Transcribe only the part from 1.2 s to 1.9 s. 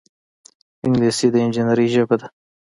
د انجینرۍ